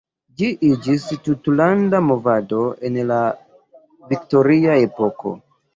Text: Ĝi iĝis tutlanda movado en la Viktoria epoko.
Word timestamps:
Ĝi 0.41 0.47
iĝis 0.67 1.05
tutlanda 1.27 2.01
movado 2.07 2.65
en 2.91 2.99
la 3.13 3.21
Viktoria 4.15 4.85
epoko. 4.91 5.41